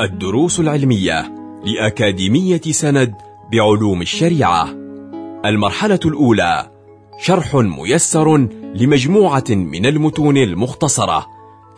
[0.00, 3.14] الدروس العلمية لأكاديمية سند
[3.52, 4.68] بعلوم الشريعة.
[5.44, 6.70] المرحلة الأولى
[7.18, 8.36] شرح ميسر
[8.74, 11.26] لمجموعة من المتون المختصرة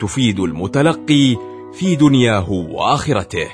[0.00, 1.36] تفيد المتلقي
[1.72, 3.48] في دنياه وآخرته.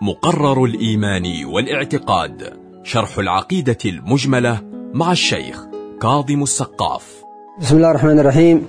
[0.00, 4.60] مقرر الإيمان والاعتقاد شرح العقيدة المجملة
[4.94, 5.64] مع الشيخ
[6.02, 7.24] كاظم السقاف.
[7.60, 8.66] بسم الله الرحمن الرحيم.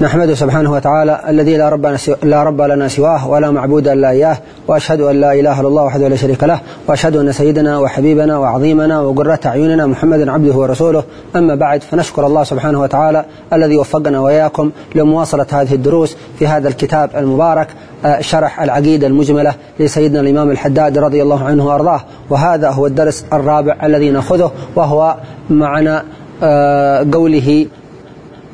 [0.00, 5.00] نحمده سبحانه وتعالى الذي لا رب, لا رب لنا سواه ولا معبود إلا إياه وأشهد
[5.00, 9.40] أن لا إله إلا الله وحده لا شريك له وأشهد أن سيدنا وحبيبنا وعظيمنا وقرة
[9.46, 11.04] أعيننا محمد عبده ورسوله.
[11.36, 17.10] أما بعد فنشكر الله سبحانه وتعالى الذي وفقنا وإياكم لمواصلة هذه الدروس في هذا الكتاب
[17.16, 17.68] المبارك
[18.04, 22.00] آه، شرح العقيدة المجملة لسيدنا الإمام الحداد رضي الله عنه وأرضاه.
[22.30, 25.16] وهذا هو الدرس الرابع الذي نأخذه وهو
[25.50, 26.04] معنا
[26.42, 27.66] آه، قوله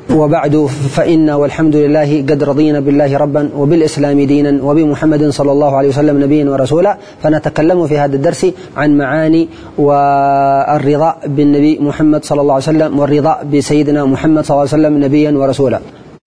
[0.09, 6.23] وبعد فإن والحمد لله قد رضينا بالله ربا وبالإسلام دينا وبمحمد صلى الله عليه وسلم
[6.23, 6.97] نبيا ورسولا.
[7.23, 8.45] فنتكلم في هذا الدرس
[8.77, 14.87] عن معاني والرضا بالنبي محمد صلى الله عليه وسلم والرضا بسيدنا محمد صلى الله عليه
[14.87, 15.79] وسلم نبيا ورسولا.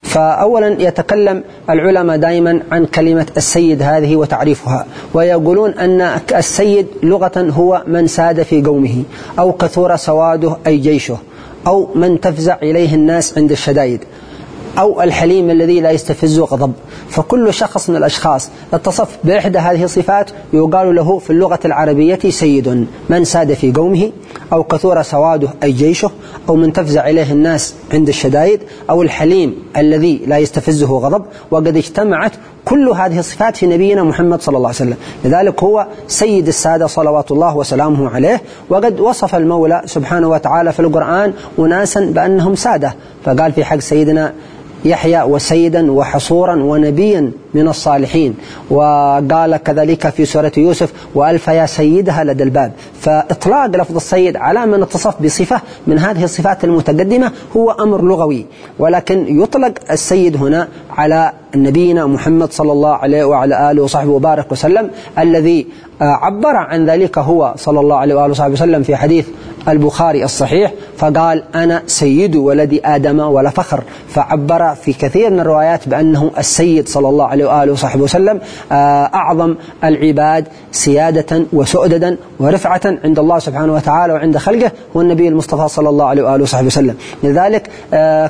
[0.03, 8.07] فأولا يتكلم العلماء دائما عن كلمة السيد هذه وتعريفها ويقولون أن السيد لغة هو من
[8.07, 9.03] ساد في قومه
[9.39, 11.17] أو كثر سواده أي جيشه.
[11.67, 14.01] أو من تفزع إليه الناس عند الشدائد
[14.79, 16.73] أو الحليم الذي لا يستفز غضب.
[17.09, 22.87] فكل شخص من الأشخاص اتصف بإحدى هذه الصفات يقال له في اللغة العربية سيد.
[23.09, 24.13] من ساد في قومه
[24.53, 26.11] أو كثور سواده أي جيشه
[26.49, 32.33] أو من تفزع إليه الناس عند الشدائد أو الحليم الذي لا يستفزه غضب وقد اجتمعت
[32.69, 34.97] كل هذه الصفات في نبينا محمد صلى الله عليه وسلم.
[35.25, 38.43] لذلك هو سيد السادة صلوات الله وسلامه عليه.
[38.71, 42.95] وقد وصف المولى سبحانه وتعالى في القرآن أناسا بأنهم سادة.
[43.25, 44.33] فقال في حق سيدنا
[44.85, 48.35] يحيى وسيدا وحصورا ونبيا من الصالحين.
[48.71, 52.73] وقال كذلك في سورة يوسف وألف يا سيدها لدى الباب.
[53.01, 58.47] فإطلاق لفظ السيد على من اتصف بصفة من هذه الصفات المتقدمة هو أمر لغوي.
[58.79, 64.91] ولكن يطلق السيد هنا على نبينا محمد صلى الله عليه وعلى آله وصحبه وبارك وسلم
[65.19, 65.67] الذي
[66.01, 69.27] عبر عن ذلك هو صلى الله عليه وآله وصحبه وسلم في حديث
[69.69, 70.73] البخاري الصحيح.
[70.99, 73.83] فقال أنا سيد ولد آدم ولا فخر.
[74.09, 78.41] فعبر في كثير من الروايات بأنه السيد صلى الله عليه وآله وصحبه وسلم
[78.73, 79.55] أعظم
[79.85, 86.07] العباد سيادة وسؤددا ورفعة عند الله سبحانه وتعالى وعند خلقه هو النبي المصطفى صلى الله
[86.07, 86.97] عليه وآله وصحبه وسلم.
[87.23, 87.71] لذلك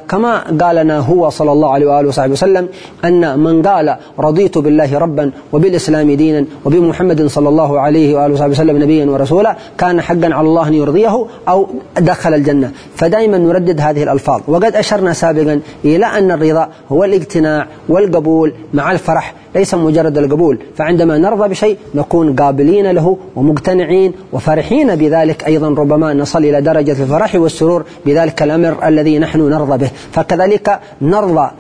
[0.09, 2.69] كما قال لنا هو صلى الله عليه وآله وصحبه وسلم
[3.05, 8.83] أن من قال رضيت بالله ربا وبالإسلام دينا وبمحمد صلى الله عليه وآله وصحبه وسلم
[8.83, 11.67] نبيا ورسولا كان حقا على الله أن يرضيه أو
[11.99, 12.58] دخل الجنة.
[12.97, 14.41] فدائما نردد هذه الألفاظ.
[14.49, 20.59] وقد أشرنا سابقا إلى أن الرضا هو الاقتناع والقبول مع الفرح ليس مجرد القبول.
[20.77, 27.35] فعندما نرضى بشيء نكون قابلين له ومقتنعين وفرحين بذلك أيضا ربما نصل إلى درجة الفرح
[27.35, 29.91] والسرور بذلك الأمر الذي نحن نرضى به.
[30.13, 31.51] فكذلك نرضى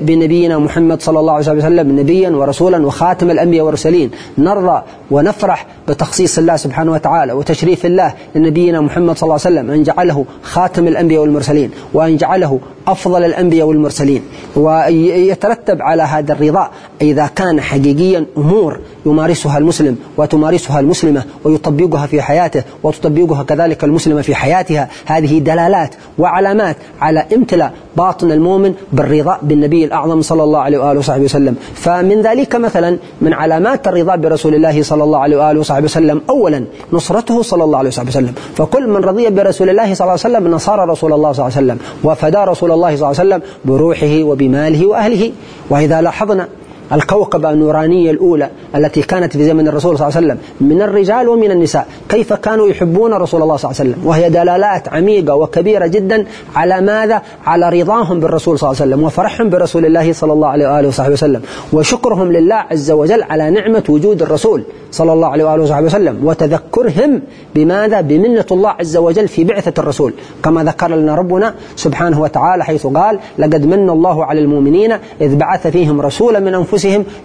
[0.00, 4.10] بنبينا محمد صلى الله عليه وسلم نبيا ورسولا وخاتم الأنبياء والمرسلين.
[4.38, 9.70] نرضى ونفرح بتخصيص الله سبحانه وتعالى وتشريف الله لنبينا محمد صلى الله عليه وسلم.
[9.70, 14.22] أن جعله خاتم الأنبياء والمرسلين وأن جعله أفضل الأنبياء والمرسلين
[14.56, 16.70] ويترتب على هذا الرضا.
[17.02, 24.34] إذا كان حقيقيا أمور يمارسها المسلم وتمارسها المسلمة ويطبقها في حياته وتطبقها كذلك المسلمة في
[24.34, 30.98] حياتها هذه دلالات وعلامات على امتلاء باطن المؤمن بالرضا بالنبي الأعظم صلى الله عليه وآله
[30.98, 31.56] وصحبه وسلم.
[31.74, 36.20] فمن ذلك مثلا من علامات الرضا برسول الله صلى الله عليه وآله وصحبه وسلم.
[36.30, 38.34] أولا نصرته صلى الله عليه وصحبه وسلم.
[38.56, 41.66] فكل من رضي برسول الله صلى الله عليه وسلم نصار رسول الله صلى الله عليه
[41.66, 45.32] وسلم وفدى رسول الله صلى الله عليه وسلم بروحه وبماله وأهله.
[45.70, 46.48] وإذا لاحظنا
[46.92, 51.50] الكوكبة النورانية الأولى التي كانت في زمن الرسول صلى الله عليه وسلم من الرجال ومن
[51.50, 56.26] النساء كيف كانوا يحبون رسول الله صلى الله عليه وسلم وهي دلالات عميقة وكبيرة جدا
[56.56, 60.68] على ماذا؟ على رضاهم بالرسول صلى الله عليه وسلم وفرحهم برسول الله صلى الله عليه
[60.68, 61.42] وآله وصحبه وسلم
[61.72, 64.62] وشكرهم لله عز وجل على نعمة وجود الرسول
[64.92, 67.22] صلى الله عليه وآله وصحبه وسلم وتذكرهم
[67.54, 70.12] بماذا؟ بمنة الله عز وجل في بعثة الرسول
[70.44, 75.66] كما ذكر لنا ربنا سبحانه وتعالى حيث قال لقد من الله على المؤمنين إذ بعث
[75.66, 76.75] فيهم رسولا من أنفسهم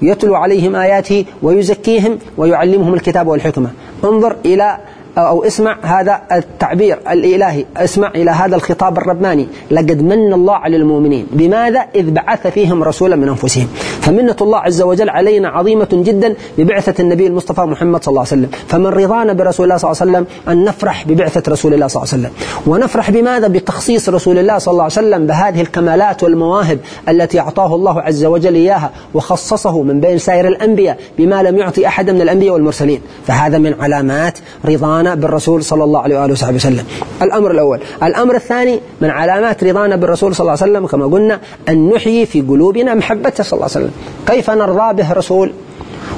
[0.01, 3.69] يتلو عليهم آياته ويزكيهم ويعلمهم الكتاب والحكمة.
[4.03, 4.77] انظر إلى
[5.17, 9.47] أو اسمع هذا التعبير الإلهي اسمع إلى هذا الخطاب الرباني.
[9.71, 11.27] لقد من الله على المؤمنين.
[11.31, 13.67] بماذا؟ إذ بعث فيهم رسولا من أنفسهم.
[14.01, 18.49] فمنة الله عز وجل علينا عظيمة جدا ببعثة النبي المصطفى محمد صلى الله عليه وسلم.
[18.67, 22.13] فمن رضانا برسول الله صلى الله عليه وسلم أن نفرح ببعثة رسول الله صلى الله
[22.13, 22.33] عليه وسلم.
[22.73, 26.79] ونفرح بماذا؟ بتخصيص رسول الله صلى الله عليه وسلم بهذه الكمالات والمواهب
[27.09, 32.09] التي أعطاه الله عز وجل إياها وخصصه من بين سائر الأنبياء بما لم يعطي أحد
[32.09, 33.01] من الأنبياء والمرسلين.
[33.27, 36.85] فهذا من علامات رضانا بالرسول صلى الله عليه وآله وصحبه وسلم.
[37.21, 37.79] الأمر الأول.
[38.03, 41.39] الأمر الثاني من علامات رضانا بالرسول صلى الله عليه وسلم كما قلنا
[41.69, 43.91] أن نحيي في قلوبنا محبته صلى الله عليه وسلم.
[44.27, 45.51] كيف نرضى به رسول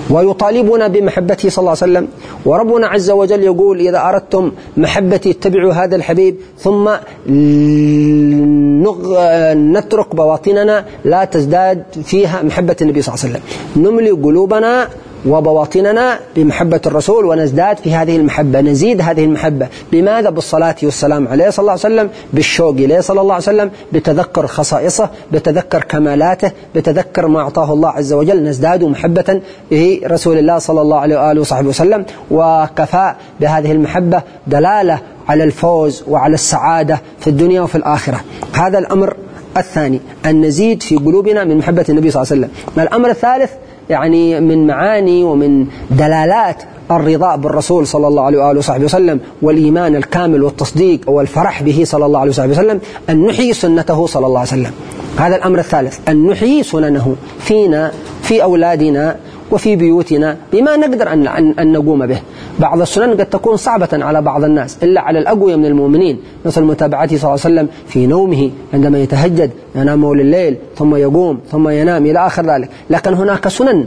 [0.10, 2.08] ويطالبنا بمحبته صلى الله عليه وسلم.
[2.46, 6.90] وربنا عز وجل يقول إذا أردتم محبتي اتبعوا هذا الحبيب ثم
[9.78, 13.44] نترك بواطننا لا تزداد فيها محبة النبي صلى الله عليه وسلم.
[13.86, 14.88] نملي قلوبنا
[15.26, 19.68] وبواطننا بمحبة الرسول ونزداد في هذه المحبة نزيد هذه المحبة.
[19.92, 24.48] بماذا؟ بالصلاة والسلام عليه صلى الله عليه وسلم بالشوق إليه صلى الله عليه وسلم بتذكر
[24.48, 28.44] خصائصه بتذكر كمالاته بتذكر ما أعطاه الله عز وجل.
[28.44, 29.42] نزداد محبة
[29.72, 36.34] برسول الله صلى الله عليه وآله وصحبه وسلم وكفاء بهذه المحبة دلالة على الفوز وعلى
[36.34, 38.22] السعادة في الدنيا وفي الآخرة.
[38.54, 39.16] هذا الأمر
[39.58, 42.84] الثاني أن نزيد في قلوبنا من محبة النبي صلى الله عليه وسلم.
[42.84, 43.52] الأمر الثالث
[43.90, 50.44] يعني من معاني ومن دلالات الرضا بالرسول صلى الله عليه وآله وصحبه وسلم والإيمان الكامل
[50.44, 54.72] والتصديق والفرح به صلى الله عليه وصحبه وسلم أن نحيي سنته صلى الله عليه وسلم.
[55.18, 57.92] هذا الأمر الثالث أن نحيي سننه فينا
[58.22, 59.16] في أولادنا
[59.54, 61.28] وفي بيوتنا بما نقدر أن,
[61.60, 62.20] أن نقوم به.
[62.60, 66.20] بعض السنن قد تكون صعبة على بعض الناس إلا على الأقوياء من المؤمنين.
[66.46, 71.70] مثل متابعته صلى الله عليه وسلم في نومه عندما يتهجد ينام الليل ثم يقوم ثم
[71.70, 72.70] ينام إلى آخر ذلك.
[72.90, 73.86] لكن هناك سنن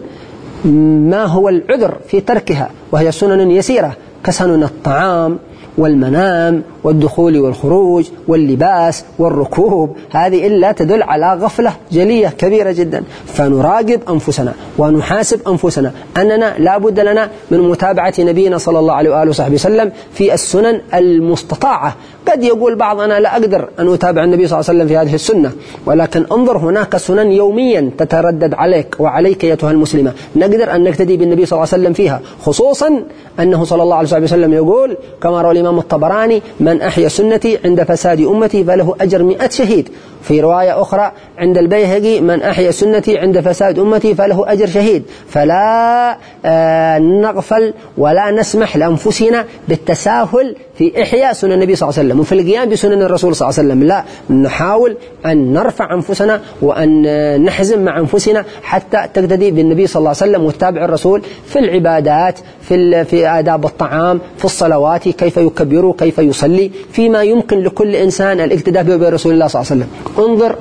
[1.10, 3.92] ما هو العذر في تركها وهي سنن يسيرة
[4.24, 5.38] كسنن الطعام
[5.78, 13.02] والمنام والدخول والخروج واللباس والركوب هذه إلا تدل على غفلة جلية كبيرة جدا.
[13.26, 19.30] فنراقب أنفسنا ونحاسب أنفسنا أننا لا بد لنا من متابعة نبينا صلى الله عليه وآله
[19.30, 21.96] وصحبه وسلم في السنن المستطاعة.
[22.28, 25.14] قد يقول بعض أنا لا أقدر أن أتابع النبي صلى الله عليه وسلم في هذه
[25.14, 25.52] السنة
[25.86, 30.12] ولكن انظر هناك سنن يوميا تتردد عليك وعليك أيتها المسلمة.
[30.36, 33.02] نقدر أن نقتدي بالنبي صلى الله عليه وسلم فيها خصوصا
[33.40, 38.20] أنه صلى الله عليه وسلم يقول كما روى الإمام الطبراني من أحيا سنتي عند فساد
[38.20, 39.88] أمتي فله أجر مئة شهيد.
[40.22, 45.02] في رواية أخرى عند البيهقي من أحيا سنتي عند فساد أمتي فله أجر شهيد.
[45.28, 52.20] فلا آه، نغفل ولا نسمح لأنفسنا بالتساهل في إحياء سنن النبي صلى الله عليه وسلم
[52.20, 53.84] وفي القيام بسنن الرسول صلى الله عليه وسلم.
[53.88, 54.04] لا
[54.42, 54.96] نحاول
[55.26, 60.84] أن نرفع أنفسنا وأن نحزم مع أنفسنا حتى تقتدي بالنبي صلى الله عليه وسلم وتتابع
[60.84, 67.58] الرسول في العبادات في في آداب الطعام في الصلوات كيف يكبر كيف يصلي فيما يمكن
[67.58, 69.88] لكل إنسان الاقتداء برسول الله صلى الله عليه وسلم.
[70.30, 70.56] انظر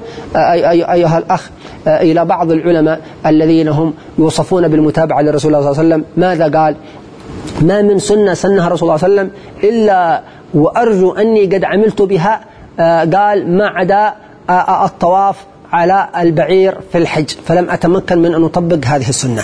[0.94, 1.50] أيها الأخ
[1.88, 6.06] إلى بعض العلماء الذين هم يوصفون بالمتابعة لرسول الله صلى الله عليه وسلم.
[6.17, 6.75] ماذا قال؟
[7.62, 9.31] ما من سنة سنها رسول الله صلى الله عليه وسلم
[9.63, 10.21] إلا
[10.53, 12.42] وأرجو أني قد عملت بها
[13.15, 14.13] قال ما عدا
[14.86, 15.36] الطواف
[15.74, 19.44] على البعير في الحج فلم أتمكن من أن أطبق هذه السنة.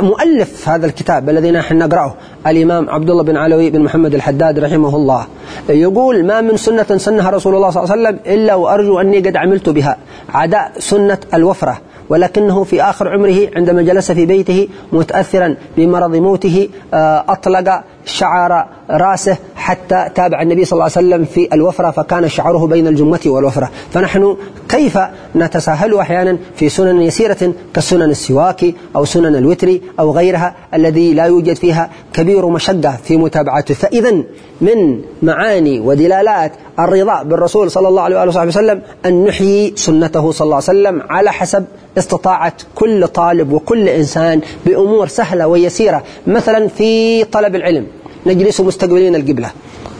[0.00, 2.14] مؤلف هذا الكتاب الذي نحن نقرأه
[2.46, 5.26] الإمام عبد الله بن علوي بن محمد الحداد رحمه الله.
[5.68, 9.36] يقول ما من سنة سنها رسول الله صلى الله عليه وسلم إلا وأرجو أني قد
[9.36, 9.96] عملت بها
[10.34, 11.78] عدا سنة الوفرة.
[12.08, 19.36] ولكنه في آخر عمره عندما جلس في بيته متأثرا بمرض موته آه، أطلق شعر رأسه
[19.66, 23.70] حتى تابع النبي صلى الله عليه وسلم في الوفرة فكان شعره بين الجمة والوفرة.
[23.90, 24.36] فنحن
[24.68, 24.98] كيف
[25.36, 31.56] نتساهل أحيانا في سنن يسيرة كسنن السواك أو سنن الوتر أو غيرها الذي لا يوجد
[31.56, 33.74] فيها كبير مشقة في متابعته.
[33.74, 34.22] فإذا
[34.60, 40.54] من معاني ودلالات الرضا بالرسول صلى الله عليه وآله وسلم أن نحيي سنته صلى الله
[40.54, 41.64] عليه وسلم على حسب
[41.98, 46.02] استطاعة كل طالب وكل إنسان بأمور سهلة ويسيرة.
[46.26, 47.86] مثلا في طلب العلم.
[48.26, 49.50] نجلس مستقبلين القبلة.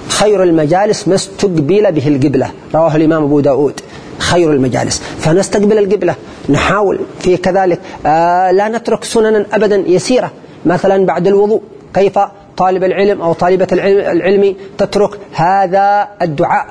[0.08, 2.50] خير المجالس ما استقبل به القبلة.
[2.74, 3.80] رواه الإمام أبو داود.
[4.18, 5.02] خير المجالس.
[5.18, 6.14] فنستقبل القبلة.
[6.48, 10.30] نحاول في كذلك آه لا نترك سننا أبدا يسيرة.
[10.66, 11.62] مثلا بعد الوضوء
[11.94, 12.18] كيف
[12.56, 16.66] طالب العلم أو طالبة العلم تترك هذا الدعاء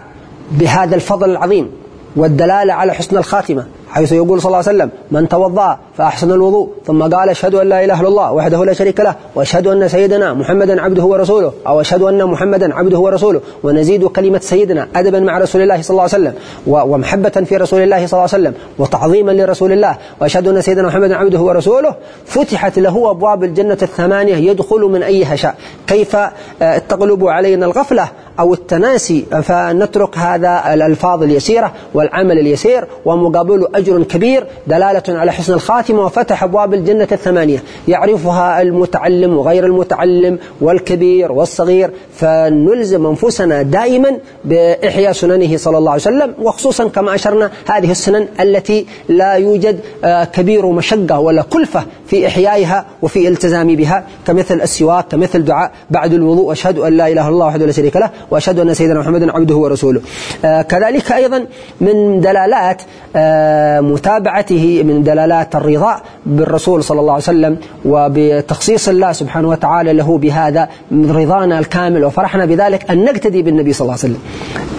[0.52, 1.72] بهذا الفضل العظيم
[2.16, 6.70] والدلالة على حسن الخاتمة؟ حيث يقول صلى الله عليه وسلم من توضأ فأحسن الوضوء.
[6.86, 10.34] ثم قال أشهد أن لا إله إلا الله وحده لا شريك له وأشهد أن سيدنا
[10.34, 15.62] محمدا عبده ورسوله أو أشهد أن محمدا عبده ورسوله ونزيد كلمة سيدنا أدبا مع رسول
[15.62, 16.34] الله صلى الله عليه وسلم
[16.68, 21.16] ومحبة في رسول الله صلى الله عليه وسلم وتعظيما لرسول الله وأشهد أن سيدنا محمدا
[21.16, 25.56] عبده ورسوله فتحت له أبواب الجنة الثمانية يدخل من أيها شاء.
[25.88, 26.16] كيف
[26.62, 28.08] آه، تغلب علينا الغفلة
[28.40, 36.06] أو التناسي فنترك هذا الألفاظ اليسيرة والعمل اليسير ومقابله أجر كبير دلالة على حسن الخاتمة
[36.06, 37.64] وفتح أبواب الجنة الثمانية.
[37.88, 46.34] يعرفها المتعلم وغير المتعلم والكبير والصغير فنلزم أنفسنا دائما بإحياء سننه صلى الله عليه وسلم
[46.42, 52.86] وخصوصا كما أشرنا هذه السنن التي لا يوجد آه، كبير مشقة ولا كلفة في إحيائها
[53.02, 55.72] وفي التزام بها كمثل السواك كمثل دعاء.
[55.92, 59.00] بعد الوضوء أشهد أن لا إله إلا الله وحده لا شريك له وأشهد أن سيدنا
[59.00, 60.02] محمدا عبده ورسوله.
[60.46, 61.46] آه، كذلك أيضا
[61.82, 62.82] من دلالات
[63.16, 70.18] آه، متابعته من دلالات الرضا بالرسول صلى الله عليه وسلم وبتخصيص الله سبحانه وتعالى له
[70.18, 74.22] بهذا من رضانا الكامل وفرحنا بذلك أن نقتدي بالنبي صلى الله عليه وسلم.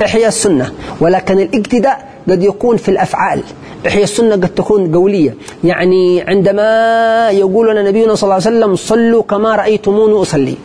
[0.04, 3.40] إحياء السنة ولكن الاقتداء قد يكون في الأفعال.
[3.86, 5.34] إحياء السنة قد تكون قولية.
[5.64, 10.56] يعني عندما يقول لنا نبينا صلى الله عليه وسلم صلوا كما رأيتموني أصلي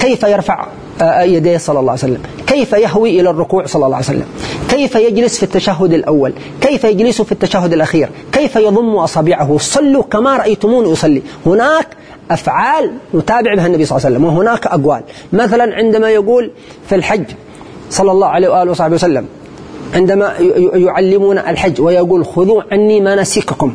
[0.00, 0.66] كيف يرفع؟
[1.02, 2.22] يديه صلى الله عليه وسلم.
[2.46, 4.26] كيف يهوي إلى الركوع صلى الله عليه وسلم؟
[4.68, 10.36] كيف يجلس في التشهد الأول؟ كيف يجلس في التشهد الأخير؟ كيف يضم أصابعه؟ صلوا كما
[10.36, 11.22] رأيتموني أصلي.
[11.46, 11.86] هناك
[12.30, 15.02] أفعال نتابع بها النبي صلى الله عليه وسلم وهناك أقوال.
[15.32, 16.50] مثلا عندما يقول
[16.88, 17.24] في الحج
[17.90, 19.26] صلى الله عليه وآله وصحبه وسلم
[19.94, 20.32] عندما
[20.74, 23.74] يعلمون الحج ويقول خذوا عني مناسككم.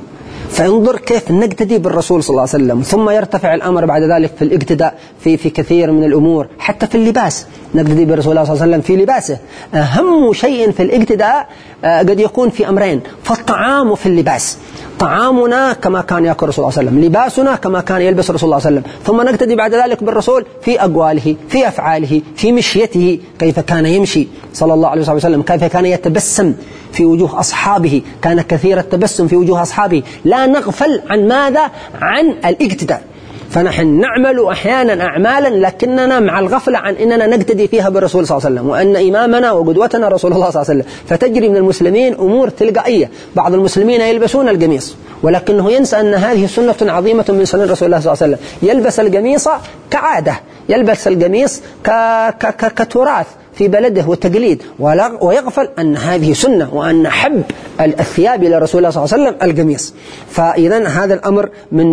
[0.54, 2.82] فانظر كيف نقتدي بالرسول صلى الله عليه وسلم.
[2.82, 7.46] ثم يرتفع الأمر بعد ذلك في الاقتداء في في كثير من الأمور حتى في اللباس.
[7.76, 9.38] نقتدي الله صلى الله عليه وسلم في لباسه.
[9.74, 11.48] أهم شيء في الاقتداء
[11.84, 13.02] آه، قد يكون في أمرين.
[13.24, 14.58] فالطعام وفي اللباس.
[15.00, 18.50] طعامنا كما كان يأكل رسول الله صلى الله عليه وسلم لباسنا كما كان يلبس رسول
[18.50, 19.04] الله صلى الله عليه وسلم.
[19.06, 24.74] ثم نقتدي بعد ذلك بالرسول في أقواله في أفعاله في مشيته كيف كان يمشي صلى
[24.74, 26.54] الله عليه وسلم كيف كان يتبسم
[26.92, 30.04] في وجوه أصحابه كان كثير التبسم في وجوه أصحابه.
[30.26, 31.72] لا نغفل عن ماذا؟
[32.02, 33.04] عن الإقتداء.
[33.54, 38.56] فنحن نعمل أحيانا أعمالا لكننا مع الغفلة عن أننا نقتدي فيها بالرسول صلى الله عليه
[38.56, 40.94] وسلم وأن إمامنا وقدوتنا رسول الله صلى الله عليه وسلم.
[41.08, 43.10] فتجري من المسلمين أمور تلقائية.
[43.36, 48.14] بعض المسلمين يلبسون القميص ولكنه ينسى أن هذه سنة عظيمة من سنن رسول الله صلى
[48.14, 48.70] الله عليه وسلم.
[48.70, 49.50] يلبس القميص
[49.92, 50.36] كعادة
[50.70, 51.62] يلبس القميص
[52.78, 53.28] كتراث.
[53.56, 54.62] في بلده وتقليد
[55.22, 57.44] ويغفل أن هذه سنة وأن حب
[57.82, 59.94] الثياب إلى رسول الله صلى الله عليه وسلم القميص.
[60.30, 61.88] فإذا هذا الأمر من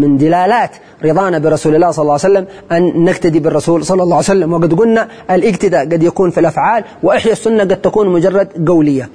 [0.00, 0.70] من دلالات
[1.04, 4.52] رضانا برسول الله صلى الله عليه وسلم أن نقتدي بالرسول صلى الله عليه وسلم.
[4.52, 9.08] وقد قلنا الإقتداء قد يكون في الأفعال وإحياء السنة قد تكون مجرد قولية.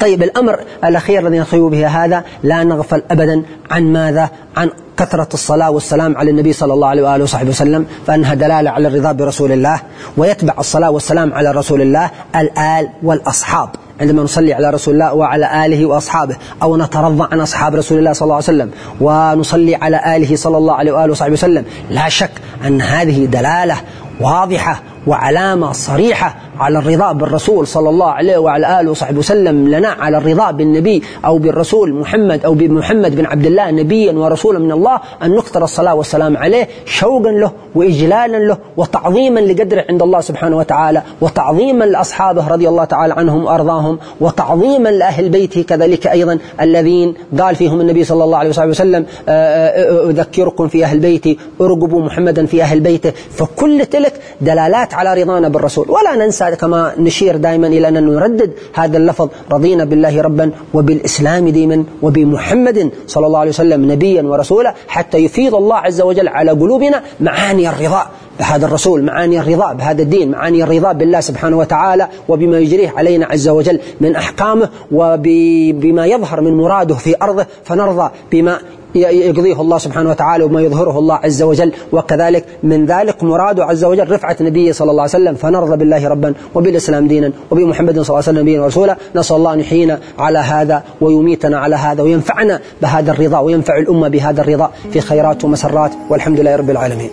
[0.00, 5.70] طيب الأمر الأخير الذي نخيو به هذا لا نغفل أبدا عن ماذا؟ عن كثرة الصلاة
[5.70, 9.80] والسلام على النبي صلى الله عليه وآله وصحبه وسلم فأنها دلالة على الرضا برسول الله
[10.16, 13.68] ويتبع الصلاة والسلام على رسول الله الآل والأصحاب.
[14.00, 18.22] عندما نصلي على رسول الله وعلى آله وأصحابه أو نترضى عن أصحاب رسول الله صلى
[18.22, 22.30] الله عليه وسلم ونصلي على آله صلى الله عليه وآله وصحبه وسلم لا شك
[22.66, 23.76] أن هذه دلالة
[24.20, 30.16] واضحة وعلامة صريحة على الرضا بالرسول صلى الله عليه وعلى آله وصحبه وسلم لنا على
[30.16, 35.30] الرضا بالنبي أو بالرسول محمد أو بمحمد بن عبد الله نبيا ورسولا من الله أن
[35.30, 41.84] نكثر الصلاة والسلام عليه شوقا له وإجلالا له وتعظيما لقدره عند الله سبحانه وتعالى وتعظيما
[41.84, 48.04] لأصحابه رضي الله تعالى عنهم وأرضاهم وتعظيما لأهل بيته كذلك أيضا الذين قال فيهم النبي
[48.04, 49.32] صلى الله عليه وسلم آه،
[49.68, 55.48] آه، أذكركم في أهل بيتي أرقبوا محمدا في أهل بيته فكل تلك دلالات على رضانا
[55.48, 55.86] بالرسول.
[55.90, 61.84] ولا ننسى كما نشير دائما إلى أن نردد هذا اللفظ رضينا بالله ربا وبالإسلام ديما
[62.02, 67.68] وبمحمد صلى الله عليه وسلم نبيا ورسولا حتى يفيض الله عز وجل على قلوبنا معاني
[67.68, 68.06] الرضا
[68.38, 73.48] بهذا الرسول معاني الرضا بهذا الدين معاني الرضا بالله سبحانه وتعالى وبما يجريه علينا عز
[73.48, 77.46] وجل من أحكامه وبما يظهر من مراده في أرضه.
[77.64, 78.58] فنرضى بما
[78.96, 81.72] يقضيه الله سبحانه وتعالى وما يظهره الله عز وجل.
[81.92, 85.34] وكذلك من ذلك مراده عز وجل رفعة نبيه صلى الله عليه وسلم.
[85.34, 89.60] فنرضى بالله ربا وبالإسلام دينا وبمحمد صلى الله عليه وسلم نبيا ورسولا نسأل الله أن
[89.60, 94.70] يحيينا على هذا ويميتنا على هذا وينفعنا بهذا الرضا وينفع الأمة بهذا الرضا.
[94.92, 97.10] في خيرات ومسرات والحمد لله رب العالمين.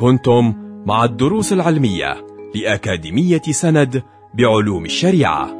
[0.00, 0.54] كنتم
[0.86, 2.16] مع الدروس العلمية
[2.54, 4.02] لأكاديمية سند
[4.34, 5.59] بعلوم الشريعة.